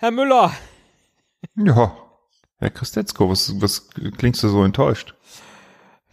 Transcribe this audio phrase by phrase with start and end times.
[0.00, 0.56] Herr Müller.
[1.56, 1.94] Ja.
[2.56, 5.14] Herr Christetzko, was, was klingst du so enttäuscht?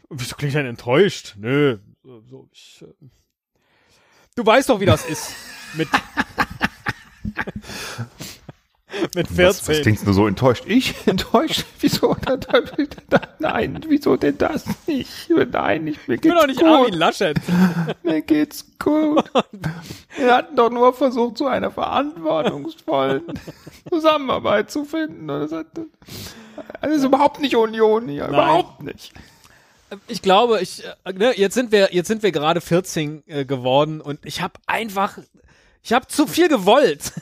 [0.10, 1.36] Wieso klingt denn enttäuscht?
[1.38, 1.80] Nö.
[2.04, 3.08] So, ich, äh,
[4.36, 5.32] du weißt doch, wie das ist.
[5.76, 5.88] Mit,
[9.16, 9.38] mit 14.
[9.38, 10.64] Was, was klingst du so enttäuscht?
[10.68, 11.66] Ich enttäuscht?
[11.80, 12.16] Wieso?
[13.40, 15.30] Nein, wieso denn das nicht?
[15.52, 16.70] Nein, ich, mir geht's ich bin doch nicht gut.
[16.70, 17.38] Armin Laschet.
[18.04, 19.24] Mir geht's gut.
[20.18, 23.24] Wir hatten doch nur versucht, zu einer verantwortungsvollen
[23.90, 25.28] Zusammenarbeit zu finden.
[25.28, 25.68] Das, hat,
[26.82, 28.28] das ist überhaupt nicht Union hier.
[28.28, 29.14] Überhaupt nicht.
[30.08, 34.02] Ich glaube, ich, äh, ne, jetzt sind wir, jetzt sind wir gerade 14 äh, geworden
[34.02, 35.18] und ich habe einfach,
[35.82, 37.14] ich habe zu viel gewollt.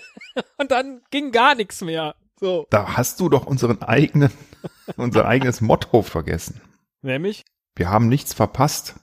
[0.58, 2.14] und dann ging gar nichts mehr.
[2.38, 2.66] So.
[2.70, 4.30] Da hast du doch unseren eigenen,
[4.96, 6.60] unser eigenes Motto vergessen.
[7.02, 7.44] Nämlich?
[7.74, 8.96] Wir haben nichts verpasst,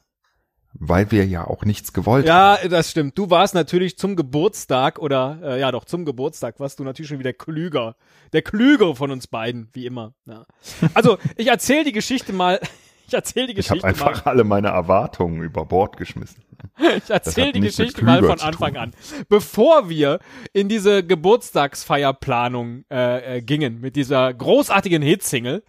[0.74, 3.18] weil wir ja auch nichts gewollt Ja, das stimmt.
[3.18, 7.20] Du warst natürlich zum Geburtstag oder äh, ja doch zum Geburtstag warst du natürlich schon
[7.20, 7.96] wieder klüger,
[8.34, 10.14] der klügere von uns beiden, wie immer.
[10.26, 10.46] Ja.
[10.94, 12.60] Also ich erzähle die Geschichte mal.
[13.08, 16.44] Ich erzähle die Ich habe Geschichte einfach alle meine Erwartungen über Bord geschmissen.
[16.98, 18.92] Ich erzähle die Geschichte mal von Anfang an,
[19.30, 20.20] bevor wir
[20.54, 25.64] in diese Geburtstagsfeierplanung äh, äh, gingen mit dieser großartigen Hitsingle,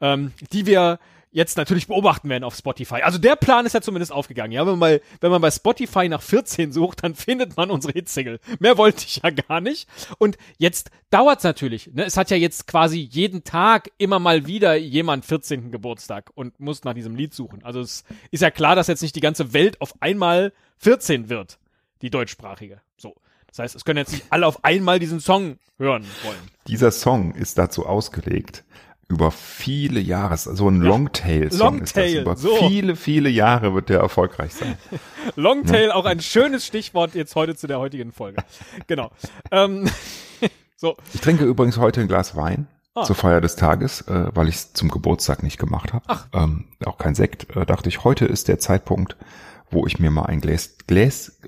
[0.00, 0.98] ähm, die wir
[1.32, 3.02] jetzt natürlich beobachten werden auf Spotify.
[3.02, 4.52] Also der Plan ist ja zumindest aufgegangen.
[4.52, 7.92] Ja, wenn man, mal, wenn man bei Spotify nach 14 sucht, dann findet man unsere
[7.92, 8.40] Hitsingle.
[8.58, 9.88] Mehr wollte ich ja gar nicht.
[10.18, 11.90] Und jetzt dauert's natürlich.
[11.92, 12.04] Ne?
[12.04, 15.70] Es hat ja jetzt quasi jeden Tag immer mal wieder jemand 14.
[15.70, 17.64] Geburtstag und muss nach diesem Lied suchen.
[17.64, 21.58] Also es ist ja klar, dass jetzt nicht die ganze Welt auf einmal 14 wird,
[22.02, 22.80] die deutschsprachige.
[22.96, 23.14] So.
[23.46, 26.38] Das heißt, es können jetzt nicht alle auf einmal diesen Song hören wollen.
[26.68, 28.64] Dieser Song ist dazu ausgelegt,
[29.10, 32.04] über viele Jahre, so ein Longtail-Song ist das.
[32.04, 32.54] Longtail, Über so.
[32.68, 34.78] viele, viele Jahre wird der erfolgreich sein.
[35.36, 38.42] Longtail, auch ein schönes Stichwort jetzt heute zu der heutigen Folge.
[38.86, 39.10] Genau.
[39.50, 39.90] Ähm,
[40.76, 43.04] so, Ich trinke übrigens heute ein Glas Wein Ah.
[43.04, 46.04] zur Feier des Tages, äh, weil ich es zum Geburtstag nicht gemacht habe.
[46.32, 47.54] Ähm, auch kein Sekt.
[47.54, 49.16] Äh, dachte ich, heute ist der Zeitpunkt,
[49.70, 51.38] wo ich mir mal ein Gläs, Gläs,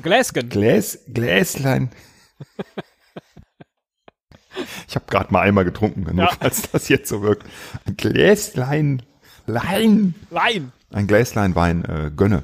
[0.00, 0.44] Glasgow.
[0.48, 1.90] Gläs, Gläslein.
[4.88, 6.30] Ich habe gerade mal einmal getrunken, nur Ja.
[6.38, 7.44] falls das jetzt so wirkt.
[7.86, 9.02] Ein Gläslein,
[9.46, 10.72] Lein, Nein.
[10.92, 12.42] ein Gläslein Wein äh, gönne.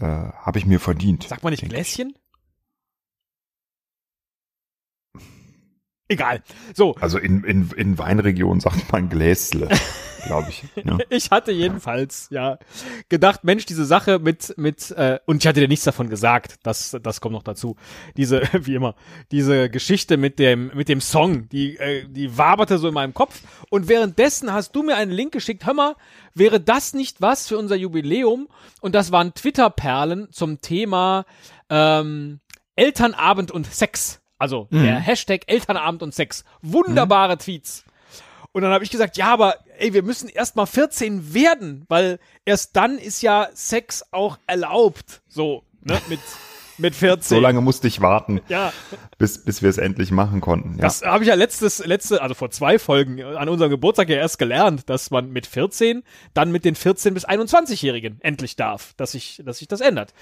[0.00, 1.24] Äh, habe ich mir verdient.
[1.28, 2.14] Sagt man nicht Gläschen?
[6.08, 6.42] Egal.
[6.74, 9.68] So, Also in, in, in Weinregionen sagt man Gläsle,
[10.26, 10.62] glaube ich.
[10.84, 10.98] Ja.
[11.08, 12.58] ich hatte jedenfalls ja
[13.08, 16.58] gedacht, Mensch, diese Sache mit mit äh, und ich hatte dir nichts davon gesagt.
[16.62, 17.74] Das das kommt noch dazu.
[18.16, 18.94] Diese wie immer
[19.32, 23.40] diese Geschichte mit dem mit dem Song, die äh, die waberte so in meinem Kopf
[23.70, 25.66] und währenddessen hast du mir einen Link geschickt.
[25.66, 25.96] Hör mal,
[26.34, 28.48] wäre das nicht was für unser Jubiläum?
[28.80, 31.24] Und das waren Twitter Perlen zum Thema
[31.68, 32.38] ähm,
[32.76, 34.20] Elternabend und Sex.
[34.38, 36.44] Also der Hashtag Elternabend und Sex.
[36.62, 37.84] Wunderbare Tweets.
[38.52, 42.18] Und dann habe ich gesagt, ja, aber ey, wir müssen erst mal 14 werden, weil
[42.46, 45.20] erst dann ist ja Sex auch erlaubt.
[45.28, 46.20] So, ne, mit,
[46.78, 47.36] mit 14.
[47.36, 48.72] So lange musste ich warten, Ja,
[49.18, 50.74] bis, bis wir es endlich machen konnten.
[50.76, 50.82] Ja.
[50.82, 54.38] das habe ich ja letztes, letzte, also vor zwei Folgen an unserem Geburtstag ja erst
[54.38, 56.02] gelernt, dass man mit 14
[56.34, 60.12] dann mit den 14 bis 21-Jährigen endlich darf, dass sich, dass sich das ändert.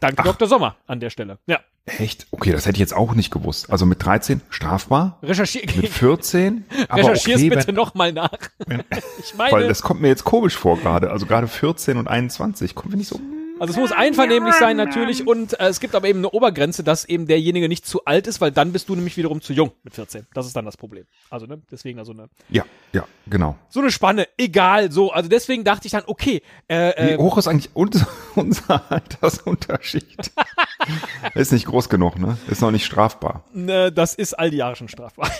[0.00, 0.48] Danke Dr.
[0.48, 1.38] Sommer an der Stelle.
[1.46, 2.26] Ja, Echt?
[2.30, 3.70] Okay, das hätte ich jetzt auch nicht gewusst.
[3.70, 8.30] Also mit 13 strafbar, recherchier, mit 14, aber recherchier's okay, bitte nochmal nach.
[9.18, 11.10] Ich meine, weil das kommt mir jetzt komisch vor gerade.
[11.10, 13.20] Also gerade 14 und 21 kommt mir nicht so.
[13.60, 17.04] Also es muss einvernehmlich sein natürlich und äh, es gibt aber eben eine Obergrenze, dass
[17.04, 19.94] eben derjenige nicht zu alt ist, weil dann bist du nämlich wiederum zu jung mit
[19.94, 20.26] 14.
[20.34, 21.06] Das ist dann das Problem.
[21.30, 23.56] Also ne, deswegen also eine Ja, ja, genau.
[23.68, 25.12] so eine Spanne, egal, so.
[25.12, 30.32] Also deswegen dachte ich dann, okay, äh, Wie äh, hoch ist eigentlich unser, unser Altersunterschied?
[31.34, 32.36] ist nicht groß genug, ne?
[32.48, 33.44] Ist noch nicht strafbar.
[33.52, 35.30] ne, das ist all die Jahre schon strafbar.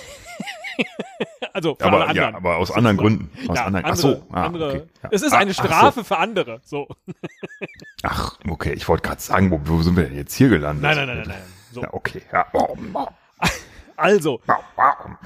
[1.54, 2.30] also alle Aber, anderen.
[2.32, 3.30] ja, aber aus anderen Gründen.
[3.48, 4.68] Aus Ja, anderen, andere, ach so, ah, andere.
[4.68, 5.08] okay, ja.
[5.12, 5.62] Es ist Ah, eine ach so.
[5.62, 6.60] Strafe für andere.
[6.64, 6.88] So.
[8.02, 10.82] Ach, okay, ich wollte gerade sagen, wo, wo sind wir denn jetzt hier gelandet?
[10.82, 11.42] Nein, nein, nein, nein, nein.
[11.72, 11.80] So.
[11.82, 12.46] Ja, okay, ja.
[12.52, 13.06] Oh, oh,
[13.96, 14.40] Also.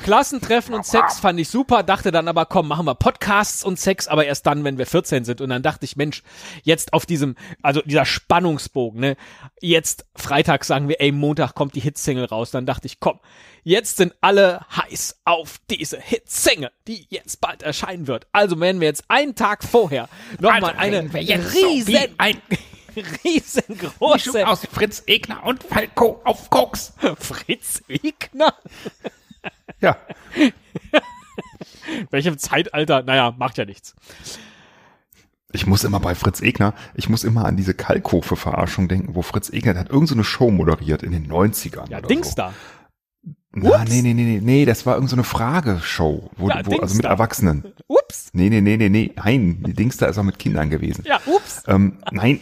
[0.03, 4.09] Klassentreffen und Sex fand ich super, dachte dann aber, komm, machen wir Podcasts und Sex,
[4.09, 5.41] aber erst dann, wenn wir 14 sind.
[5.41, 6.23] Und dann dachte ich, Mensch,
[6.63, 9.17] jetzt auf diesem, also dieser Spannungsbogen, ne,
[9.61, 12.51] jetzt Freitag sagen wir, ey, Montag kommt die Hitsingle raus.
[12.51, 13.19] Dann dachte ich, komm,
[13.65, 18.27] jetzt sind alle heiß auf diese Hitsingle, die jetzt bald erscheinen wird.
[18.33, 22.41] Also werden wir jetzt einen Tag vorher nochmal eine riesen, ein
[23.25, 26.93] riesengroße Mischung aus Fritz Egner und Falco auf Koks.
[27.19, 28.55] Fritz Wegner.
[29.81, 29.97] Ja,
[32.11, 33.03] Welchem Zeitalter?
[33.03, 33.95] Naja, macht ja nichts.
[35.53, 39.51] ich muss immer bei Fritz Egner, ich muss immer an diese Kalkofe-Verarschung denken, wo Fritz
[39.51, 41.89] Egner hat irgendeine so eine Show moderiert in den 90ern.
[41.91, 42.35] Ja, Dings so.
[42.37, 42.55] da.
[43.53, 46.77] Na, nee, nee, nee, nee, nee, das war irgendeine so eine Frageshow, wo, Ja, wo
[46.77, 47.07] also mit.
[47.07, 47.73] Erwachsenen.
[47.87, 48.31] Ups.
[48.33, 51.05] Nee, nee, nee, nee, nee, nein, die Dings da ist auch mit Kindern gewesen.
[51.07, 51.63] Ja, ups.
[51.67, 52.39] Ähm, nein,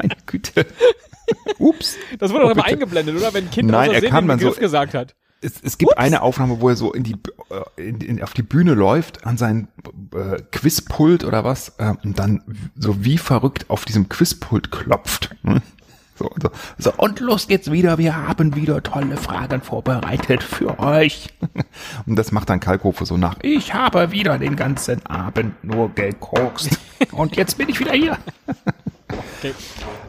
[0.00, 0.66] meine Güte.
[1.58, 1.96] Ups.
[2.18, 2.74] Das wurde doch Oh, immer bitte.
[2.74, 3.32] eingeblendet, oder?
[3.34, 5.14] Wenn ein Kind Nein, er kam den dann so- Begriff gesagt hat.
[5.42, 7.16] Es, es gibt eine Aufnahme, wo er so in die
[7.78, 9.68] äh, in, in, auf die Bühne läuft, an sein
[10.14, 12.42] äh, Quizpult oder was, äh, und dann
[12.76, 15.30] so wie verrückt auf diesem Quizpult klopft.
[15.44, 15.62] Hm?
[16.18, 21.30] So, so, so, und los geht's wieder, wir haben wieder tolle Fragen vorbereitet für euch.
[22.04, 23.38] Und das macht dann Kalkofe so nach.
[23.40, 26.78] Ich habe wieder den ganzen Abend nur gekokst.
[27.12, 28.18] Und jetzt bin ich wieder hier.
[29.38, 29.54] Okay.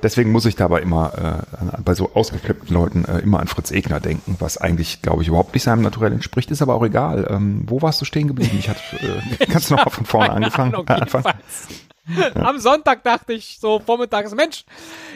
[0.04, 1.46] Deswegen muss ich dabei immer
[1.78, 5.28] äh, bei so ausgeflippten Leuten äh, immer an Fritz Egner denken, was eigentlich, glaube ich,
[5.28, 7.28] überhaupt nicht seinem Naturell entspricht, ist aber auch egal.
[7.30, 8.58] Ähm, wo warst du stehen geblieben?
[8.58, 8.82] Ich hatte
[9.40, 10.74] äh, ganz noch mal von vorne angefangen.
[10.74, 11.24] Ahnung, anfangen.
[11.24, 11.68] jedenfalls.
[12.36, 14.66] Am Sonntag dachte ich so vormittags, Mensch,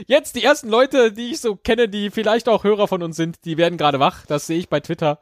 [0.05, 3.43] jetzt die ersten Leute, die ich so kenne, die vielleicht auch Hörer von uns sind,
[3.45, 4.25] die werden gerade wach.
[4.27, 5.19] Das sehe ich bei Twitter.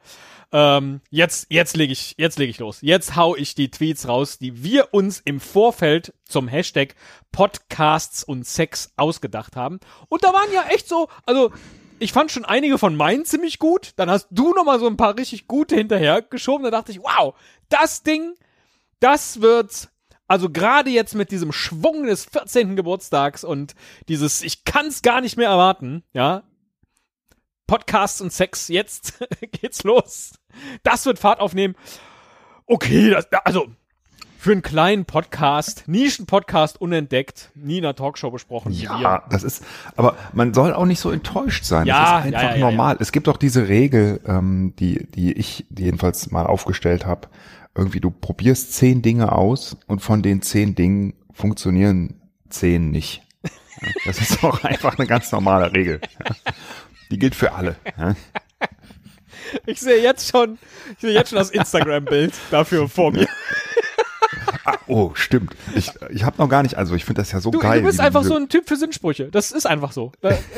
[0.54, 2.78] Ähm, jetzt, jetzt lege ich, jetzt lege ich los.
[2.80, 6.94] Jetzt hau ich die Tweets raus, die wir uns im Vorfeld zum Hashtag
[7.32, 9.80] Podcasts und Sex ausgedacht haben.
[10.08, 11.50] Und da waren ja echt so, also
[11.98, 13.94] ich fand schon einige von meinen ziemlich gut.
[13.96, 16.62] Dann hast du noch mal so ein paar richtig gute hinterher geschoben.
[16.62, 17.34] Da dachte ich, wow,
[17.68, 18.34] das Ding,
[19.00, 19.88] das wird,
[20.28, 22.76] also gerade jetzt mit diesem Schwung des 14.
[22.76, 23.74] Geburtstags und
[24.06, 26.44] dieses, ich kann's gar nicht mehr erwarten, ja.
[27.66, 30.32] Podcasts und Sex, jetzt geht's los.
[30.82, 31.74] Das wird Fahrt aufnehmen.
[32.66, 33.68] Okay, das, also
[34.38, 38.72] für einen kleinen Podcast, Nischen-Podcast unentdeckt, nie in einer Talkshow besprochen.
[38.72, 39.00] wie wir.
[39.00, 39.64] Ja, das ist,
[39.96, 41.86] aber man soll auch nicht so enttäuscht sein.
[41.86, 42.96] Ja, das ist ja, einfach ja, ja, normal.
[43.00, 47.28] Es gibt auch diese Regel, ähm, die, die ich jedenfalls mal aufgestellt habe.
[47.74, 52.20] Irgendwie, du probierst zehn Dinge aus und von den zehn Dingen funktionieren
[52.50, 53.22] zehn nicht.
[53.80, 56.00] Ja, Das ist auch einfach eine ganz normale Regel.
[57.10, 57.76] Die gilt für alle.
[59.66, 60.58] Ich sehe jetzt schon,
[60.94, 63.28] ich sehe jetzt schon das Instagram-Bild dafür vor mir.
[64.64, 65.54] Ah, oh, stimmt.
[65.74, 67.80] Ich, ich habe noch gar nicht, also ich finde das ja so Du, geil.
[67.80, 69.26] du bist einfach so ein Typ für Sinnsprüche.
[69.30, 70.12] Das ist einfach so.
[70.22, 70.38] Da-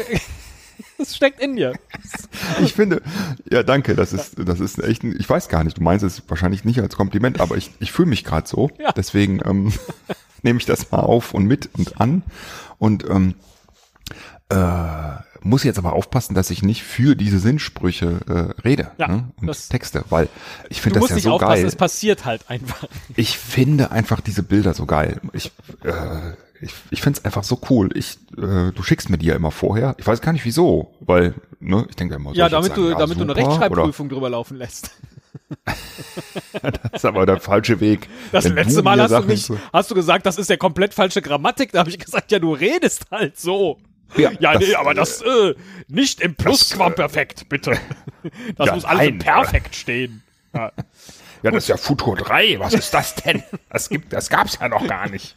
[0.98, 1.72] Das steckt in dir.
[2.62, 3.02] Ich finde,
[3.50, 6.22] ja, danke, das ist, das ist echt, ein, ich weiß gar nicht, du meinst es
[6.28, 8.70] wahrscheinlich nicht als Kompliment, aber ich, ich fühle mich gerade so.
[8.78, 8.92] Ja.
[8.92, 9.72] Deswegen ähm,
[10.42, 12.22] nehme ich das mal auf und mit und an.
[12.78, 13.34] Und ähm,
[14.50, 14.54] äh,
[15.46, 19.28] muss jetzt aber aufpassen, dass ich nicht für diese Sinnsprüche äh, rede Ja, ne?
[19.40, 20.28] und das- Texte, weil
[20.68, 21.66] ich Du finde das musst ja nicht so aufpassen, geil.
[21.66, 22.84] es passiert halt einfach.
[23.16, 25.20] Ich finde einfach diese Bilder so geil.
[25.32, 25.52] Ich,
[25.84, 27.90] äh, ich, ich finde es einfach so cool.
[27.94, 29.94] Ich, äh, du schickst mir die ja immer vorher.
[29.98, 32.88] Ich weiß gar nicht wieso, weil, ne, ich denke immer, soll Ja, damit sagen, du,
[32.90, 34.90] ja, damit du eine super, Rechtschreibprüfung drüber laufen lässt.
[36.54, 38.08] Oder, das ist aber der falsche Weg.
[38.32, 40.48] Das Wenn letzte du Mal hast du Sachen mich, so- hast du gesagt, das ist
[40.50, 41.72] ja komplett falsche Grammatik.
[41.72, 43.78] Da habe ich gesagt, ja, du redest halt so.
[44.16, 45.54] Ja, Ja, das, nee, aber äh, das äh,
[45.88, 47.78] nicht im Plusquamperfekt, bitte.
[48.56, 49.24] Das ja, muss alles im nein.
[49.24, 50.22] Perfekt stehen.
[50.52, 50.72] Ja.
[51.42, 52.58] Ja, das ist ja Futur 3.
[52.58, 53.42] Was ist das denn?
[53.70, 55.36] Das gibt, das gab's ja noch gar nicht.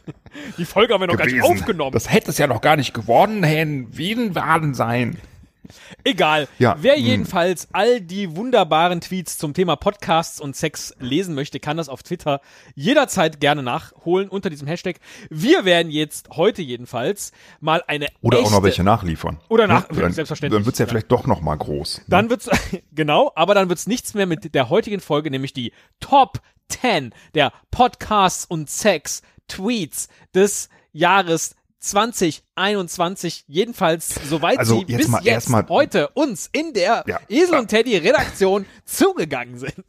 [0.58, 1.60] Die Folge haben wir noch gar nicht gewesen.
[1.60, 1.92] aufgenommen.
[1.92, 3.86] Das hätte es ja noch gar nicht geworden, Hen.
[3.96, 5.18] Wie werden sein?
[6.04, 6.48] Egal.
[6.58, 7.04] Ja, Wer hm.
[7.04, 12.02] jedenfalls all die wunderbaren Tweets zum Thema Podcasts und Sex lesen möchte, kann das auf
[12.02, 12.40] Twitter
[12.74, 14.96] jederzeit gerne nachholen unter diesem Hashtag.
[15.28, 19.38] Wir werden jetzt heute jedenfalls mal eine Oder echte, auch noch welche nachliefern.
[19.48, 20.58] Oder nach- dann, selbstverständlich.
[20.58, 20.90] Dann wird's ja, Ja.
[20.90, 22.02] vielleicht doch noch mal groß.
[22.08, 22.48] Dann wird's
[22.92, 27.52] genau, aber dann wird's nichts mehr mit der heutigen Folge, nämlich die Top 10 der
[27.70, 35.26] Podcasts und Sex Tweets des Jahres 2021, jedenfalls soweit Also sie jetzt bis mal jetzt
[35.26, 37.20] erstmal- heute uns in der Ja.
[37.28, 39.84] Esel und Teddy Redaktion zugegangen sind.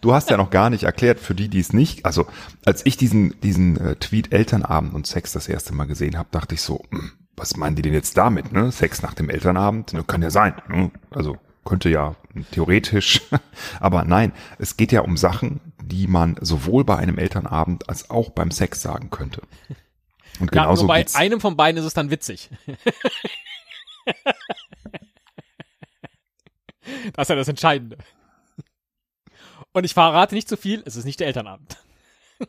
[0.00, 2.26] Du hast ja noch gar nicht erklärt, für die, die es nicht, also
[2.64, 6.54] als ich diesen, diesen äh, Tweet Elternabend und Sex das erste Mal gesehen habe, dachte
[6.54, 8.70] ich so, hm, was meinen die denn jetzt damit, ne?
[8.72, 9.92] Sex nach dem Elternabend?
[9.92, 10.54] Ne, kann ja sein.
[10.68, 10.90] Ne?
[11.10, 12.14] Also könnte ja
[12.52, 13.22] theoretisch,
[13.80, 18.30] aber nein, es geht ja um Sachen, die man sowohl bei einem Elternabend als auch
[18.30, 19.42] beim Sex sagen könnte.
[20.40, 21.14] Und Ja, genauso nur bei geht's.
[21.14, 22.50] einem von beiden ist es dann witzig.
[27.14, 27.98] das ist ja das Entscheidende.
[29.72, 31.76] Und ich verrate nicht zu viel, es ist nicht der Elternabend.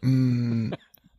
[0.01, 0.73] Mm,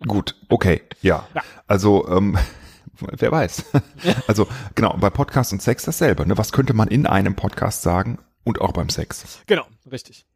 [0.06, 1.28] Gut, okay, ja.
[1.34, 1.42] Ja.
[1.68, 2.36] Also, ähm,
[2.94, 3.64] wer weiß.
[4.26, 6.26] Also, genau, bei Podcast und Sex dasselbe.
[6.26, 6.36] Ne?
[6.38, 9.40] Was könnte man in einem Podcast sagen und auch beim Sex?
[9.46, 10.26] Genau, richtig.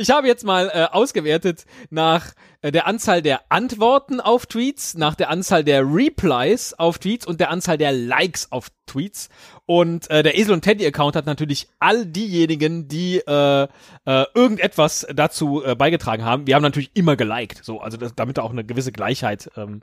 [0.00, 5.14] Ich habe jetzt mal äh, ausgewertet nach äh, der Anzahl der Antworten auf Tweets, nach
[5.14, 9.28] der Anzahl der Replies auf Tweets und der Anzahl der Likes auf Tweets.
[9.66, 13.68] Und äh, der Esel und Teddy Account hat natürlich all diejenigen, die äh,
[14.04, 16.48] äh, irgendetwas dazu äh, beigetragen haben.
[16.48, 19.82] Wir haben natürlich immer geliked, so also das, damit da auch eine gewisse Gleichheit ähm,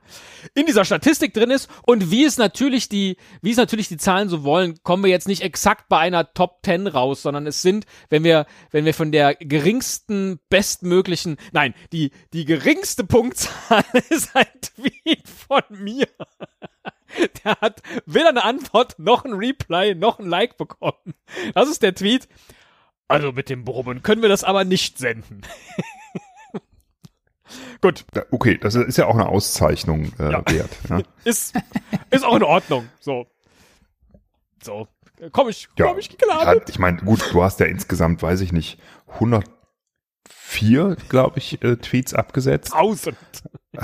[0.56, 1.70] in dieser Statistik drin ist.
[1.84, 5.30] Und wie es natürlich die, wie es natürlich die Zahlen so wollen, kommen wir jetzt
[5.30, 9.14] nicht exakt bei einer Top 10 raus, sondern es sind, wenn wir, wenn wir von
[9.14, 10.07] der geringsten,
[10.50, 16.08] bestmöglichen, nein, die die geringste Punktzahl ist ein Tweet von mir.
[17.44, 21.14] Der hat weder eine Antwort, noch ein Reply, noch ein Like bekommen.
[21.54, 22.28] Das ist der Tweet.
[23.08, 25.42] Also mit dem Brummen können wir das aber nicht senden.
[27.82, 30.44] Gut, Ja, Okay, das ist ja auch eine Auszeichnung äh, Ja.
[30.50, 30.70] wert.
[30.90, 31.02] Ja.
[31.24, 31.56] ist,
[32.10, 32.90] ist auch in Ordnung.
[33.00, 33.28] So.
[34.62, 34.88] So.
[35.32, 38.42] Komm ich, Ja, komm ich klar Ja, ich meine, gut, du hast ja insgesamt, weiß
[38.42, 38.80] ich nicht,
[40.30, 42.72] 104, glaube ich, äh, Tweets abgesetzt.
[42.72, 43.18] Tausend.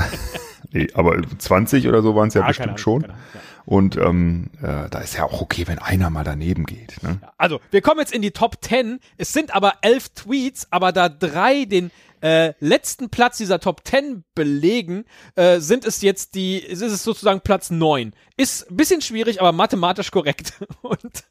[0.76, 3.04] Nee, aber 20 oder so waren es ja Ah, bestimmt schon.
[3.04, 3.42] Ahnung, keine Ahnung, ja.
[3.66, 7.02] Und ähm, äh, da ist ja auch okay, wenn einer mal daneben geht.
[7.04, 7.22] Ne?
[7.38, 9.00] Also, wir kommen jetzt in die Top 10.
[9.18, 14.24] Es sind aber elf Tweets, aber da drei den äh, letzten Platz dieser Top 10
[14.34, 18.14] belegen, äh, sind es jetzt die, ist es sozusagen Platz 9.
[18.36, 20.54] Ist ein bisschen schwierig, aber mathematisch korrekt.
[20.82, 21.24] Und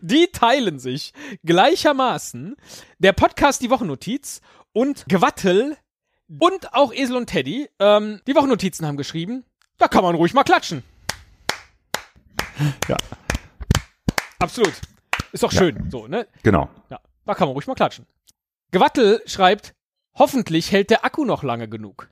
[0.00, 1.12] die teilen sich
[1.44, 2.56] gleichermaßen
[2.98, 4.40] der Podcast Die Wochennotiz
[4.72, 5.76] und Gewattel
[6.38, 7.68] und auch Esel und Teddy.
[7.78, 9.44] Ähm, die Wochennotizen haben geschrieben,
[9.78, 10.82] da kann man ruhig mal klatschen.
[12.88, 12.96] Ja.
[14.38, 14.74] Absolut.
[15.32, 16.26] Ist doch schön, so, ne?
[16.42, 16.68] Genau.
[16.90, 18.06] Ja, da kann man ruhig mal klatschen.
[18.70, 19.74] Gewattel schreibt,
[20.14, 22.08] hoffentlich hält der Akku noch lange genug.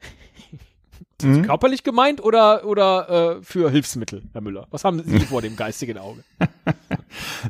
[1.23, 1.43] Mhm.
[1.47, 4.67] Körperlich gemeint oder, oder äh, für Hilfsmittel, Herr Müller?
[4.71, 6.23] Was haben Sie vor dem geistigen Auge?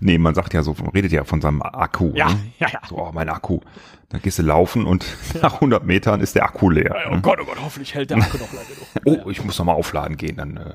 [0.01, 2.13] Nee, man sagt ja so, man redet ja von seinem Akku.
[2.15, 2.53] Ja, ne?
[2.59, 2.81] ja, ja.
[2.89, 3.61] So, oh, mein Akku.
[4.09, 5.05] Dann gehst du laufen und
[5.43, 6.95] nach 100 Metern ist der Akku leer.
[7.11, 7.21] Oh ne?
[7.23, 9.25] Gott, oh Gott, hoffentlich hält der Akku noch lange genug.
[9.27, 10.75] Oh, ich muss noch mal aufladen gehen, dann äh,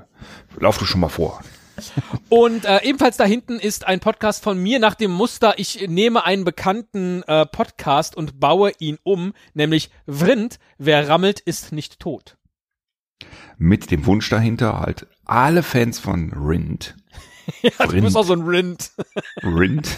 [0.59, 1.41] lauf du schon mal vor.
[2.29, 6.25] Und äh, ebenfalls da hinten ist ein Podcast von mir nach dem Muster, ich nehme
[6.25, 12.37] einen bekannten äh, Podcast und baue ihn um, nämlich Vrind, wer rammelt, ist nicht tot.
[13.57, 16.95] Mit dem Wunsch dahinter halt alle Fans von Rind.
[17.61, 18.91] Ja, du bist auch so ein Rind.
[19.43, 19.97] Rind.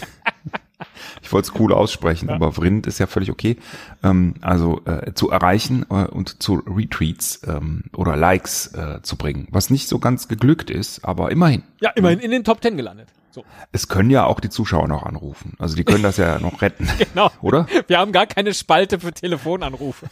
[1.22, 3.56] Ich wollte es cool aussprechen, aber Vrind ist ja völlig okay.
[4.02, 9.48] Ähm, also äh, zu erreichen äh, und zu Retweets ähm, oder Likes äh, zu bringen,
[9.50, 11.62] was nicht so ganz geglückt ist, aber immerhin.
[11.80, 13.08] Ja, immerhin in den Top Ten gelandet.
[13.34, 15.54] So, Es können ja auch die Zuschauer noch anrufen.
[15.58, 17.32] Also die können das ja noch retten, genau.
[17.42, 17.66] oder?
[17.88, 20.06] Wir haben gar keine Spalte für Telefonanrufe.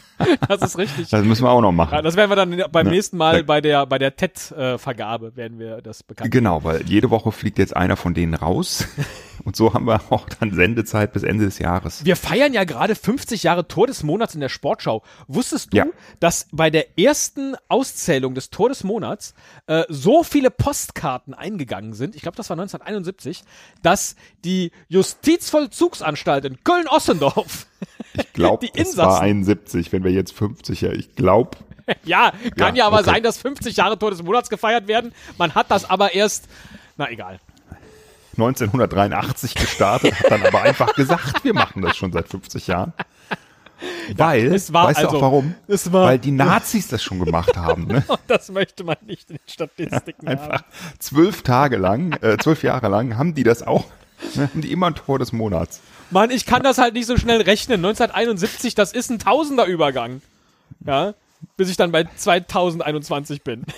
[0.49, 1.09] Das ist richtig.
[1.11, 1.95] Das müssen wir auch noch machen.
[1.95, 5.61] Ja, das werden wir dann beim Ne, nächsten Mal bei der bei der TED-Vergabe werden
[5.61, 6.33] wir das bekannt.
[6.33, 8.89] Genau, weil jede Woche fliegt jetzt einer von denen raus.
[9.45, 12.05] Und so haben wir auch dann Sendezeit bis Ende des Jahres.
[12.05, 15.03] Wir feiern ja gerade 50 Jahre Tor des Monats in der Sportschau.
[15.29, 15.87] Wusstest du, Ja.
[16.21, 19.35] dass bei der ersten Auszählung des Tor des Monats
[19.67, 23.43] äh, so viele Postkarten eingegangen sind, ich glaube, das war 1971,
[23.83, 27.67] dass die Justizvollzugsanstalt in Köln-Ossendorf,
[28.15, 29.23] Ich glaube, Die das war Insassen.
[29.25, 31.57] 71, wenn wir jetzt 50, ja, ich glaube,
[32.05, 33.11] ja, kann ja, Ja, aber okay.
[33.11, 35.13] sein, dass 50 Jahre Tor des Monats gefeiert werden.
[35.39, 36.45] Man hat das aber erst,
[36.97, 37.41] na egal.
[38.33, 42.93] 1983 gestartet, hat dann aber einfach gesagt, wir machen das schon seit 50 Jahren.
[44.17, 45.55] Weil, es war weißt du also- auch warum?
[45.67, 47.87] es war- Weil die Nazis das schon gemacht haben.
[47.87, 48.05] Ne?
[48.29, 50.39] Das möchte man nicht in den Statistiken haben.
[50.39, 50.63] Einfach
[50.99, 53.85] zwölf Tage lang, äh, zwölf Jahre lang haben die das auch.
[54.35, 54.49] Ne?
[54.53, 55.81] Haben die immer ein Tor des Monats.
[56.11, 57.85] Mann, ich kann das halt nicht so schnell rechnen.
[57.85, 60.23] 1971, das ist ein Tausender-Übergang.
[60.87, 61.15] Ja,
[61.57, 63.65] bis ich dann bei 2021 bin.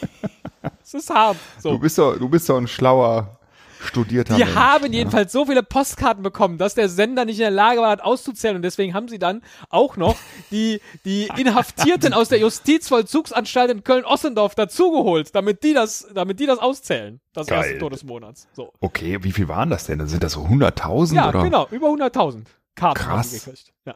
[0.81, 1.37] Das ist hart.
[1.63, 1.79] Du So.
[1.79, 3.39] bist doch, du bist doch ein schlauer,
[3.85, 4.55] studierter Die Mensch.
[4.57, 8.05] haben jedenfalls so viele Postkarten bekommen, dass der Sender nicht in der Lage war, das
[8.05, 8.57] auszuzählen.
[8.57, 10.17] Und deswegen haben sie dann auch noch
[10.51, 16.59] die, die Inhaftierten aus der Justizvollzugsanstalt in Köln-Ossendorf dazugeholt, damit die das, damit die das
[16.59, 17.21] auszählen.
[17.33, 17.59] Das Geil.
[17.63, 18.49] erste Tor des Monats.
[18.53, 18.73] So.
[18.81, 20.07] Okay, wie viel waren das denn?
[20.07, 21.43] Sind das so 100.000 Ja, oder?
[21.43, 21.67] genau.
[21.71, 23.31] Über 100.000 Karten haben Krass.
[23.31, 23.73] sie gekriegt.
[23.87, 23.95] Ja.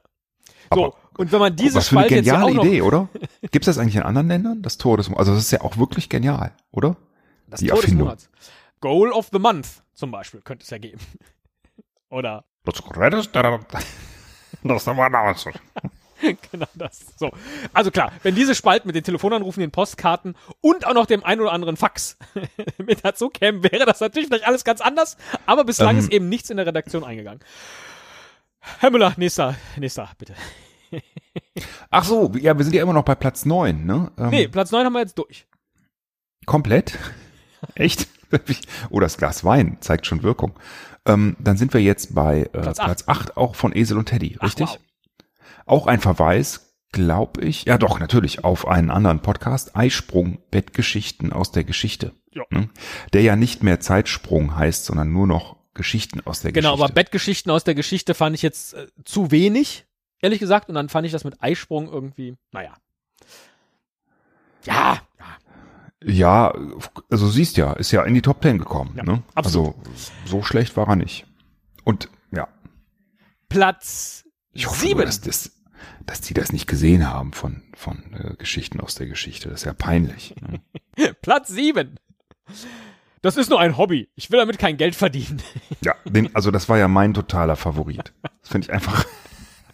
[0.75, 0.85] So.
[0.87, 3.09] Aber Und wenn man diese Was für eine Spalte jetzt ja geniale noch Idee, oder?
[3.51, 4.63] Gibt es das eigentlich in anderen Ländern?
[4.63, 6.97] Das Tor des Also das ist ja auch wirklich genial, oder?
[7.49, 8.07] Das Die Tor des Erfindung.
[8.09, 8.29] Monats.
[8.81, 11.01] Goal of the Month zum Beispiel könnte es ja geben.
[12.11, 13.27] Oder du.
[14.63, 15.47] Das war das.
[16.51, 17.07] genau das.
[17.17, 17.31] So.
[17.73, 21.41] Also klar, wenn diese Spalten mit den Telefonanrufen, den Postkarten und auch noch dem ein
[21.41, 22.17] oder anderen Fax
[22.79, 25.17] mit dazu kämen, wäre das natürlich vielleicht alles ganz anders.
[25.47, 25.99] Aber bislang Ähm.
[25.99, 27.41] ist eben nichts in der Redaktion eingegangen.
[28.61, 30.35] Herr Müller, nächster, nächster, bitte.
[31.91, 34.11] Ach so, ja, wir sind ja immer noch bei Platz 9, ne?
[34.19, 35.47] Ähm, Nee, Platz 9 haben wir jetzt durch.
[36.47, 36.99] Komplett?
[37.75, 38.09] Echt?
[38.91, 40.59] oh, das Glas Wein zeigt schon Wirkung.
[41.07, 43.29] Ähm, dann sind wir jetzt bei äh, Platz Platz, acht.
[43.29, 44.69] 8 auch von Esel und Teddy, Ach, richtig?
[44.69, 44.79] wow.
[45.67, 51.53] Auch ein Verweis, glaube ich, ja doch, natürlich, auf einen anderen Podcast, Eisprung, Bettgeschichten aus
[51.53, 52.13] der Geschichte.
[52.33, 52.45] Ja.
[52.51, 52.69] Ne?
[53.13, 56.85] Der ja nicht mehr Zeitsprung heißt, sondern nur noch Geschichten aus der Genau, Geschichte.
[56.85, 59.87] aber Bettgeschichten aus der Geschichte fand ich jetzt äh, zu wenig,
[60.21, 60.69] ehrlich gesagt.
[60.69, 62.75] Und dann fand ich das mit Eisprung irgendwie, naja.
[64.65, 65.27] Ja, ja.
[66.05, 66.55] Ja,
[67.11, 68.95] also siehst ja, ist ja in die Top Ten gekommen.
[68.97, 69.23] Ja, ne?
[69.35, 69.75] absolut.
[69.87, 71.27] Also so schlecht war er nicht.
[71.85, 72.49] Und ja,
[73.49, 74.99] Platz ich hoffe, sieben.
[74.99, 75.53] nur, dass, das,
[76.07, 79.49] dass die das nicht gesehen haben von, von äh, Geschichten aus der Geschichte.
[79.49, 80.35] Das ist ja peinlich.
[80.41, 81.15] Ne?
[81.23, 81.99] Platz sieben.
[83.21, 84.09] Das ist nur ein Hobby.
[84.15, 85.43] Ich will damit kein Geld verdienen.
[85.81, 88.13] ja, den, also das war ja mein totaler Favorit.
[88.41, 89.05] Das finde ich einfach,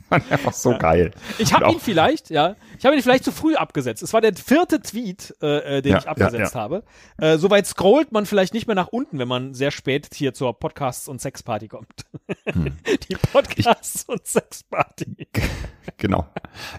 [0.08, 1.12] fand ich einfach so geil.
[1.38, 4.02] Ich habe Und ihn vielleicht, ja, ich habe ihn vielleicht zu früh abgesetzt.
[4.02, 6.82] Es war der vierte Tweet, äh, äh, den Ja, ich abgesetzt ja, habe.
[7.18, 10.58] Äh, Soweit scrollt man vielleicht nicht mehr nach unten, wenn man sehr spät hier zur
[10.58, 12.04] Podcasts- und Sexparty kommt.
[12.46, 12.76] Hm.
[13.08, 15.28] Die Podcasts- und Sexparty.
[15.96, 16.26] Genau.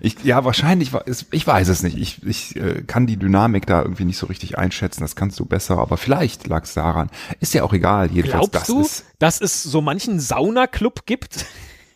[0.01, 0.91] Ich, ja, wahrscheinlich
[1.31, 1.97] ich weiß es nicht.
[1.97, 5.01] Ich, ich äh, kann die Dynamik da irgendwie nicht so richtig einschätzen.
[5.01, 7.09] Das kannst du besser, aber vielleicht lag es daran.
[7.39, 8.11] Ist ja auch egal.
[8.11, 9.05] Jedenfalls, Glaubst das du, ist.
[9.19, 11.45] dass es so manchen Saunaclub gibt,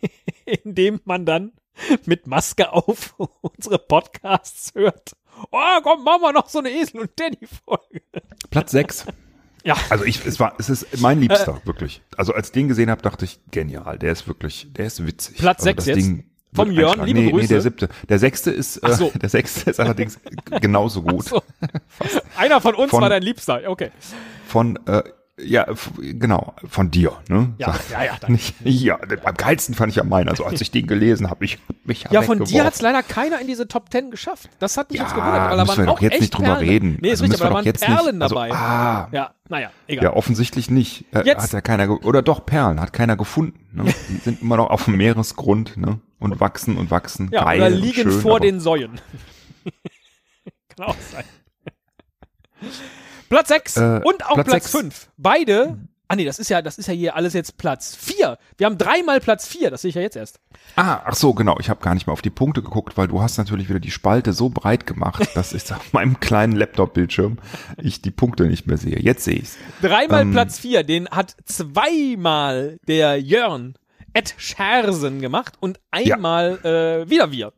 [0.64, 1.52] in dem man dann
[2.06, 5.12] mit Maske auf unsere Podcasts hört?
[5.52, 8.02] Oh, komm, machen wir noch so eine Esel- und Danny-Folge.
[8.50, 9.06] Platz sechs.
[9.62, 9.76] Ja.
[9.90, 12.00] Also ich, es war, es ist mein Liebster, wirklich.
[12.16, 13.98] Also als ich den gesehen habe, dachte ich, genial.
[13.98, 15.36] Der ist wirklich, der ist witzig.
[15.36, 15.96] Platz also sechs das jetzt?
[15.98, 17.48] Ding Vom Jörn, liebe nee, Nee, Grüße.
[17.48, 17.90] der siebte.
[18.08, 19.08] Der sechste ist, Ach so.
[19.14, 20.18] äh, der sechste ist allerdings
[20.62, 21.26] genauso gut.
[21.26, 21.42] So.
[22.38, 23.60] Einer von uns Von- war dein Liebster.
[23.66, 23.90] Okay.
[24.46, 25.02] Von, äh,
[25.44, 25.66] ja,
[25.98, 27.52] genau, von dir, ne?
[27.58, 28.28] Ja, Sag- ja, ja.
[28.28, 30.28] Nicht, ja, am geilsten fand ich ja meinen.
[30.28, 32.66] Also als ich den gelesen habe, ich mich Ja, von dir weggeworfen.
[32.66, 34.48] hat's leider keiner in diese Top Ten geschafft.
[34.58, 36.68] Das hat mich Ja, jetzt gewundert, da müssen wir doch jetzt nicht drüber Perlen.
[36.68, 36.98] reden.
[37.00, 38.52] Nee, ist Also richtig, aber da waren jetzt Perlen nicht- also, dabei.
[38.52, 39.08] ah.
[39.12, 40.04] Ja, naja, egal.
[40.04, 41.04] Ja, offensichtlich nicht.
[41.14, 43.58] Äh, Jetzt- Hat ja keiner, oder doch Perlen, hat keiner gefunden.
[43.72, 43.84] Ne?
[44.08, 46.00] Die sind immer noch auf dem Meeresgrund ne?
[46.18, 47.30] und wachsen und wachsen.
[47.32, 49.00] Ja, Geil oder liegen schön, vor aber- den Säuen.
[50.76, 51.24] Kann auch sein.
[53.30, 54.70] Platz 6 Äh, und auch Platz Platz sechs.
[54.72, 55.08] 5.
[55.16, 55.78] Beide.
[56.08, 58.36] Ah nee, das ist ja, das ist ja hier alles jetzt Platz 4.
[58.58, 60.40] Wir haben dreimal Platz 4, das sehe ich ja jetzt erst.
[60.74, 61.56] Ah, ach so, genau.
[61.60, 63.92] Ich habe gar nicht mal auf die Punkte geguckt, weil du hast natürlich wieder die
[63.92, 67.38] Spalte so breit gemacht, dass ich auf meinem kleinen Laptop-Bildschirm
[67.80, 68.98] ich die Punkte nicht mehr sehe.
[68.98, 69.56] Jetzt sehe ich's.
[69.80, 70.32] Dreimal Ähm.
[70.32, 73.74] Platz 4, den hat zweimal der Jörn
[74.12, 77.52] Ed Schersen gemacht und einmal äh, wieder wir.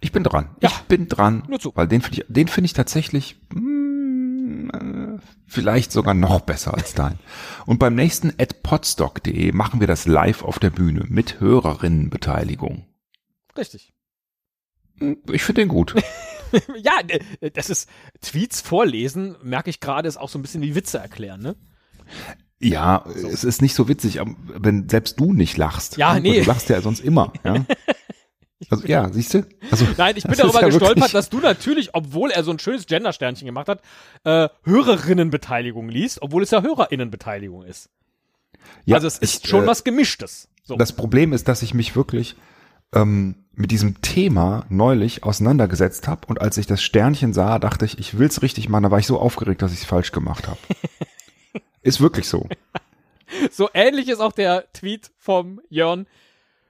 [0.00, 0.50] Ich bin dran.
[0.60, 0.68] Ja.
[0.68, 1.44] Ich bin dran.
[1.48, 1.72] Nur zu.
[1.74, 3.71] Weil den finde ich, den finde ich tatsächlich mm, äh,
[5.46, 7.18] vielleicht sogar noch besser als dein.
[7.66, 12.86] Und beim nächsten at podstock.de machen wir das live auf der Bühne mit Hörerinnenbeteiligung.
[13.56, 13.92] Richtig.
[14.98, 15.94] Hm, Ich finde den gut.
[16.82, 17.00] ja,
[17.40, 17.88] äh, das ist
[18.20, 21.56] Tweets vorlesen, merke ich gerade, ist auch so ein bisschen wie Witze erklären, ne?
[22.60, 25.96] Ja, es ist nicht so witzig, wenn selbst du nicht lachst.
[25.96, 26.40] Ja, nee.
[26.40, 27.32] Du lachst ja sonst immer.
[27.44, 27.64] Ja?
[28.70, 29.46] Also ja, siehst du?
[29.70, 32.58] Also, Nein, ich bin darüber ja gestolpert, wirklich- dass du natürlich, obwohl er so ein
[32.58, 33.80] schönes Gender-Sternchen gemacht hat,
[34.24, 37.88] äh, Hörerinnenbeteiligung liest, obwohl es ja Hörerinnenbeteiligung ist.
[38.84, 40.48] Ja, also es ist ich, schon äh, was Gemischtes.
[40.64, 40.76] So.
[40.76, 42.36] Das Problem ist, dass ich mich wirklich
[42.94, 47.98] ähm, mit diesem Thema neulich auseinandergesetzt habe und als ich das Sternchen sah, dachte ich,
[47.98, 48.84] ich will's richtig machen.
[48.84, 50.58] Da war ich so aufgeregt, dass ich es falsch gemacht habe.
[51.82, 52.48] ist wirklich so.
[53.50, 56.06] so ähnlich ist auch der Tweet vom Jörn.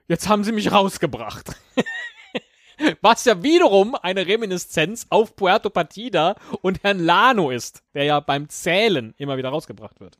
[0.07, 1.55] Jetzt haben sie mich rausgebracht.
[3.01, 8.49] Was ja wiederum eine Reminiszenz auf Puerto Partida und Herrn Lano ist, der ja beim
[8.49, 10.17] Zählen immer wieder rausgebracht wird.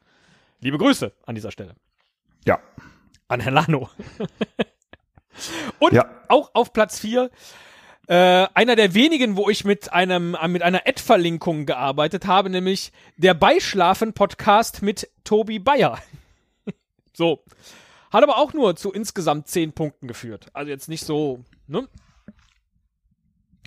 [0.61, 1.75] Liebe Grüße an dieser Stelle.
[2.45, 2.59] Ja.
[3.27, 3.89] An Herrn Lano.
[5.79, 6.05] Und Ja.
[6.27, 7.29] auch auf Platz 4
[8.07, 13.33] äh, einer der wenigen, wo ich mit einem mit einer Ad-Verlinkung gearbeitet habe, nämlich der
[13.33, 15.97] Beischlafen-Podcast mit Tobi Bayer.
[17.13, 17.43] so.
[18.13, 20.51] Hat aber auch nur zu insgesamt 10 Punkten geführt.
[20.53, 21.87] Also jetzt nicht so, ne?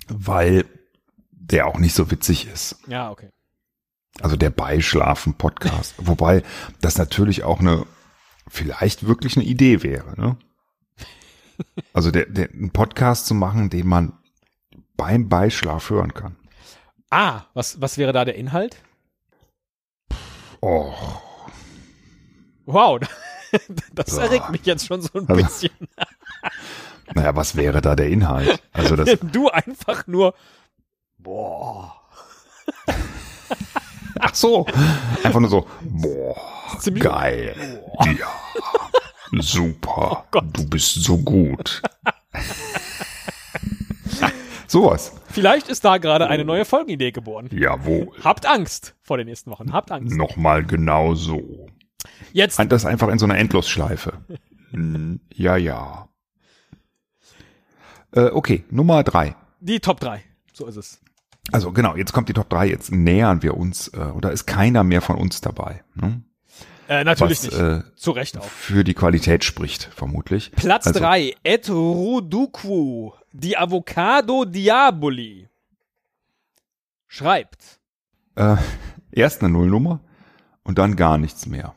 [0.07, 0.63] Weil
[1.31, 2.79] der auch nicht so witzig ist.
[2.87, 3.29] Ja, okay.
[4.21, 5.95] Also der Beischlafen-Podcast.
[6.07, 6.43] Wobei
[6.79, 7.85] das natürlich auch eine,
[8.47, 10.19] vielleicht wirklich eine Idee wäre.
[10.19, 10.37] Ne?
[11.91, 14.13] Also der, der, einen Podcast zu machen, den man
[14.95, 16.37] beim Beischlaf hören kann.
[17.09, 18.77] Ah, was, was wäre da der Inhalt?
[20.61, 20.93] Oh,
[22.67, 22.99] Wow,
[23.93, 24.23] das Boah.
[24.23, 25.71] erregt mich jetzt schon so ein Also- bisschen.
[27.15, 28.61] naja, was wäre da der Inhalt?
[28.73, 30.33] Also das, Du einfach nur,
[31.17, 31.93] boah,
[34.19, 34.65] ach so,
[35.23, 36.35] einfach nur so, boah,
[36.99, 37.81] geil,
[38.19, 38.27] ja,
[39.41, 40.45] super, Gott.
[40.53, 41.81] du bist so gut.
[44.69, 45.13] Sowas.
[45.29, 47.49] Vielleicht ist da gerade eine neue Folgenidee geboren.
[47.53, 48.09] Jawohl.
[48.21, 49.71] Habt Angst vor den nächsten Wochen.
[49.71, 50.13] Habt Angst.
[50.17, 51.66] Nochmal genau so.
[52.33, 54.13] Jetzt, Das einfach in so einer Endlosschleife.
[54.71, 56.09] Hm, ja, ja.
[58.11, 59.35] Äh, okay, Nummer drei.
[59.59, 60.23] Die Top 3.
[60.53, 60.99] So ist es.
[61.51, 64.83] Also genau, jetzt kommt die Top 3, jetzt nähern wir uns, äh, oder ist keiner
[64.83, 65.83] mehr von uns dabei.
[65.95, 66.21] Ne?
[66.89, 67.59] Äh, natürlich Was, nicht.
[67.59, 68.43] äh, Zu Recht auch.
[68.43, 70.51] Für die Qualität spricht, vermutlich.
[70.53, 71.35] Platz also, 3.
[71.43, 73.11] Et Ruduku.
[73.33, 75.47] Die Avocado Diaboli.
[77.07, 77.79] Schreibt.
[78.35, 78.57] Äh,
[79.11, 80.01] erst eine Nullnummer
[80.63, 81.73] und dann gar nichts mehr.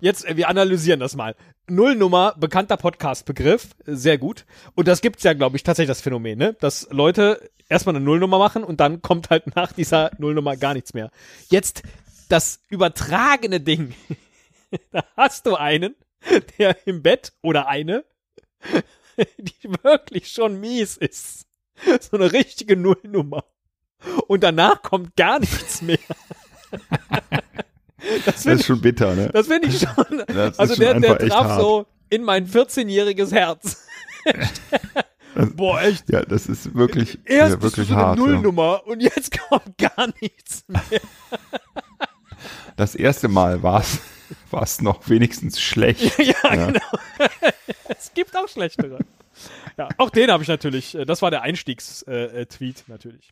[0.00, 1.34] Jetzt, äh, wir analysieren das mal.
[1.68, 4.46] Nullnummer, bekannter Podcast-Begriff, sehr gut.
[4.76, 6.56] Und das gibt's ja, glaube ich, tatsächlich das Phänomen, ne?
[6.60, 10.94] Dass Leute erstmal eine Nullnummer machen und dann kommt halt nach dieser Nullnummer gar nichts
[10.94, 11.10] mehr.
[11.50, 11.82] Jetzt
[12.28, 13.92] das übertragene Ding.
[14.92, 15.96] da hast du einen,
[16.58, 18.04] der im Bett oder eine,
[19.36, 21.46] die wirklich schon mies ist.
[22.00, 23.44] So eine richtige Nullnummer.
[24.28, 25.98] Und danach kommt gar nichts mehr.
[28.24, 29.30] Das Das finde ist schon bitter, ne?
[29.32, 30.22] das find ich schon.
[30.26, 33.84] Das also schon der, der traf so in mein 14-jähriges Herz.
[35.54, 36.08] Boah, echt.
[36.10, 38.18] Ja, das ist wirklich, Erst ja, bist du wirklich so eine hart.
[38.18, 38.24] Ja.
[38.24, 40.82] Nullnummer und jetzt kommt gar nichts mehr.
[42.76, 43.82] Das erste Mal war
[44.62, 46.18] es noch wenigstens schlecht.
[46.18, 46.66] ja, Ja.
[46.66, 46.80] genau.
[47.88, 48.98] es gibt auch schlechtere.
[49.76, 50.94] Ja, auch den habe ich natürlich.
[50.96, 53.30] äh, Das war der Einstiegstweet äh, Tweet natürlich.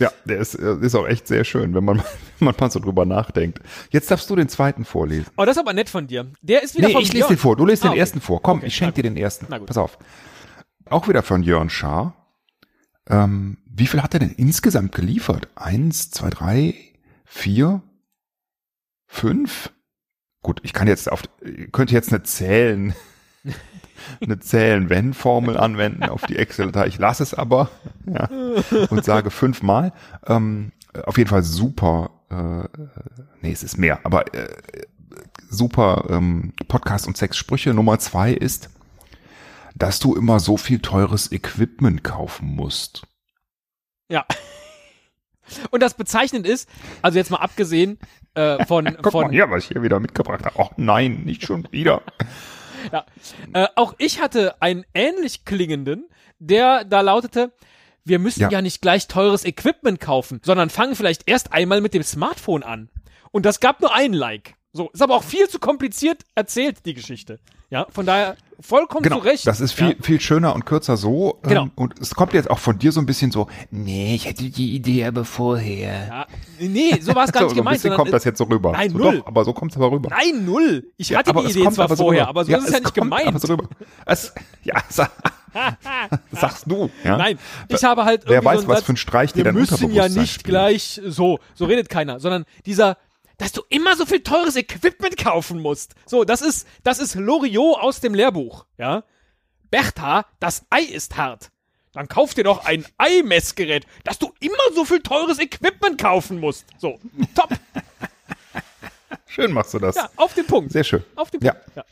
[0.00, 1.98] Ja, der ist, äh, ist auch echt sehr schön, wenn man,
[2.38, 3.60] wenn man mal so drüber nachdenkt.
[3.90, 5.26] Jetzt darfst du den zweiten vorlesen.
[5.36, 6.30] Oh, das ist aber nett von dir.
[6.42, 7.56] Der ist wieder Nee, von ich lese den vor.
[7.56, 8.00] Du lest Ah, den okay.
[8.00, 8.42] ersten vor.
[8.42, 9.46] Komm, Okay, ich schenke dir den ersten.
[9.48, 9.68] Na gut.
[9.68, 9.98] Pass auf.
[10.90, 12.14] Auch wieder von Jörn Schaar.
[13.08, 15.48] Ähm, wie viel hat er denn insgesamt geliefert?
[15.54, 16.74] Eins, zwei, drei,
[17.24, 17.82] vier,
[19.06, 19.70] fünf?
[20.42, 21.22] Gut, ich kann jetzt auf,
[21.72, 22.94] könnte jetzt eine Zählen,
[24.20, 26.86] eine Zählen-Wenn-Formel anwenden auf die Excel-Datei.
[26.86, 27.70] Ich lasse es aber,
[28.06, 28.28] ja,
[28.90, 29.92] und sage fünfmal.
[30.26, 30.72] Ähm,
[31.06, 32.68] auf jeden Fall super, äh,
[33.40, 34.48] nee, es ist mehr, aber äh,
[35.50, 37.74] super ähm, Podcast und sechs Sprüche.
[37.74, 38.70] Nummer zwei ist,
[39.74, 43.02] dass du immer so viel teures Equipment kaufen musst.
[44.08, 44.24] Ja.
[45.70, 46.68] Und das bezeichnend ist,
[47.02, 47.98] also jetzt mal abgesehen
[48.34, 50.54] äh, von, Guck von mal hier, was ich hier wieder mitgebracht habe.
[50.58, 52.02] Oh nein, nicht schon wieder.
[52.92, 53.06] Ja.
[53.52, 57.52] Äh, auch ich hatte einen ähnlich klingenden, der da lautete,
[58.04, 58.50] wir müssen ja.
[58.50, 58.62] Ja.
[58.62, 62.90] nicht gleich teures Equipment kaufen, sondern fangen vielleicht erst einmal mit dem Smartphone an.
[63.30, 64.54] Und das gab nur einen Like.
[64.72, 67.38] So, ist aber auch viel zu kompliziert erzählt, die Geschichte.
[67.74, 69.46] Ja, von daher vollkommen Genau, zu Recht.
[69.48, 69.94] das ist viel, Ja.
[70.00, 71.40] viel schöner und kürzer so.
[71.42, 71.66] Ähm, Genau.
[71.74, 74.76] Und es kommt jetzt auch von dir so ein bisschen so, Nee, ich hatte die
[74.76, 76.06] Idee aber vorher.
[76.06, 76.26] Ja,
[76.60, 77.80] nee, so war es gar so, nicht so ein gemeint.
[77.80, 78.70] sondern- kommt das jetzt so rüber.
[78.70, 79.18] Nein, so, null.
[79.18, 80.08] Doch, aber so kommt es aber rüber.
[80.10, 80.86] Nein, null.
[80.98, 82.30] Ich Ja, hatte aber die Idee zwar aber so vorher, rüber.
[82.30, 83.26] aber so ist es ja nicht gemeint.
[83.26, 83.68] Aber so rüber.
[84.06, 84.32] Es,
[84.62, 85.08] ja, sa
[86.32, 86.90] sagst du.
[87.02, 87.16] Ja?
[87.16, 89.44] Nein, ich habe halt Wer irgendwie weiß, so was Satz, für ein Streich dir wir
[89.46, 92.96] dein müssen ja nicht gleich so, so redet keiner, sondern dieser,
[93.38, 95.94] dass du immer so viel teures Equipment kaufen musst.
[96.06, 99.04] So, das ist, das ist Loriot aus dem Lehrbuch, ja.
[99.70, 101.50] Bertha, das Ei ist hart.
[101.92, 106.66] Dann kauf dir doch ein Eimessgerät, dass du immer so viel teures Equipment kaufen musst.
[106.78, 106.98] So,
[107.34, 107.50] top.
[109.26, 109.96] Schön machst du das.
[109.96, 110.72] Ja, auf den Punkt.
[110.72, 111.04] Sehr schön.
[111.16, 111.52] Auf den Ja.
[111.54, 111.76] Punkt.
[111.76, 111.84] Ja.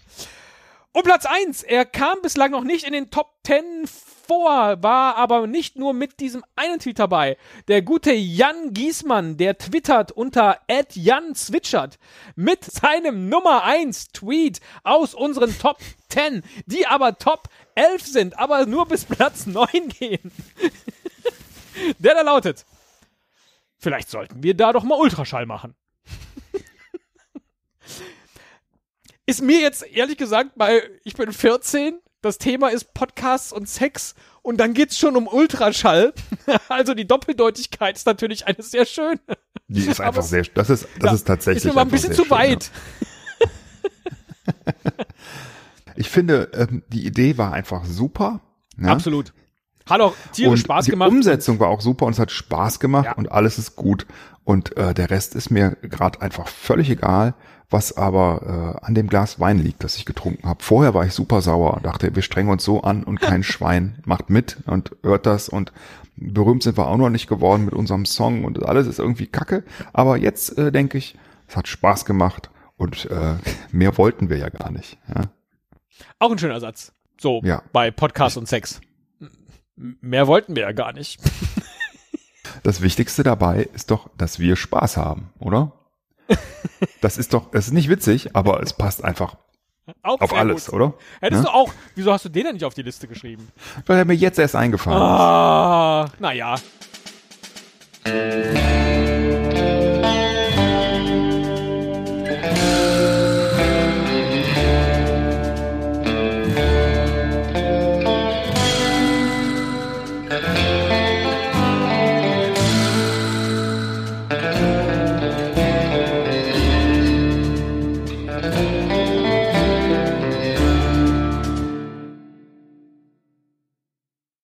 [0.92, 3.88] Und Platz 1, er kam bislang noch nicht in den Top 10
[4.26, 7.36] vor, war aber nicht nur mit diesem einen Tweet dabei.
[7.68, 10.60] Der gute Jan Giesmann, der twittert unter
[10.94, 11.98] Jan zwitschert
[12.36, 18.66] mit seinem Nummer 1 Tweet aus unseren Top 10, die aber Top 11 sind, aber
[18.66, 20.32] nur bis Platz 9 gehen.
[21.98, 22.64] der da lautet,
[23.78, 25.74] vielleicht sollten wir da doch mal Ultraschall machen.
[29.26, 34.14] ist mir jetzt ehrlich gesagt, weil ich bin 14, das Thema ist Podcasts und Sex
[34.42, 36.14] und dann geht's schon um Ultraschall.
[36.68, 39.20] Also die Doppeldeutigkeit ist natürlich eine sehr schöne.
[39.68, 41.64] Die ist Aber einfach es- sehr, das ist, das Ja, ist tatsächlich.
[41.64, 42.70] Ist mir mal ein bisschen zu schön, weit.
[43.40, 43.46] Ja.
[45.94, 48.40] Ich finde, ähm, die Idee war einfach super.
[48.78, 48.88] Ja?
[48.88, 49.34] Absolut.
[49.86, 51.10] Hat auch tierisch Spaß die gemacht.
[51.10, 53.12] Umsetzung war auch super und es hat Spaß gemacht Ja.
[53.14, 54.06] und alles ist gut.
[54.44, 57.34] Und äh, der Rest ist mir gerade einfach völlig egal,
[57.70, 60.62] was aber äh, an dem Glas Wein liegt, das ich getrunken habe.
[60.62, 63.98] Vorher war ich super sauer und dachte, wir strengen uns so an und kein Schwein
[64.04, 65.72] macht mit und hört das und
[66.16, 69.64] berühmt sind wir auch noch nicht geworden mit unserem Song und alles ist irgendwie kacke.
[69.92, 71.16] Aber jetzt äh, denke ich,
[71.48, 73.34] es hat Spaß gemacht und äh,
[73.72, 74.98] mehr wollten wir ja gar nicht.
[75.08, 75.22] Ja.
[76.18, 76.92] Auch ein schöner Satz.
[77.20, 77.62] So, Ja.
[77.72, 78.80] bei Podcast und Sex.
[80.00, 81.20] Mehr wollten wir ja gar nicht.
[82.64, 85.72] Das Wichtigste dabei ist doch, dass wir Spaß haben, oder?
[87.00, 89.36] Das ist doch, es ist nicht witzig, aber es passt einfach
[90.02, 90.74] Auch auf alles, gut.
[90.74, 90.94] oder?
[91.20, 91.50] Hättest Ja?
[91.50, 93.48] du auch, wieso hast du den denn nicht auf die Liste geschrieben?
[93.86, 95.02] Weil er mir jetzt erst eingefallen ist.
[95.02, 96.54] Ah, naja.